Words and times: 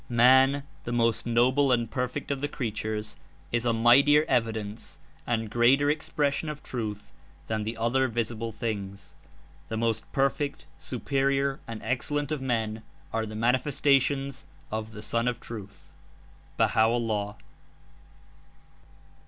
''Man, 0.09 0.63
the 0.83 0.91
most 0.91 1.27
noble 1.27 1.71
and 1.71 1.91
perfect 1.91 2.31
of 2.31 2.41
the 2.41 2.47
creatures, 2.47 3.17
is 3.51 3.65
a 3.65 3.71
mightier 3.71 4.25
evidence 4.27 4.97
and 5.27 5.47
greater 5.47 5.91
expression 5.91 6.49
(of 6.49 6.63
truth) 6.63 7.13
than 7.45 7.63
the 7.65 7.77
other 7.77 8.07
visible 8.07 8.51
things. 8.51 9.13
The 9.67 9.77
most 9.77 10.11
per 10.11 10.31
fect, 10.31 10.65
superior 10.79 11.59
and 11.67 11.83
excellent 11.83 12.31
of 12.31 12.41
men 12.41 12.81
are 13.13 13.27
the 13.27 13.35
Manifesta 13.35 14.01
tions 14.01 14.47
of 14.71 14.89
the 14.93 15.03
Sun 15.03 15.27
of 15.27 15.39
Truth.'^ 15.39 15.91
(Baha'o'llah.) 16.57 17.35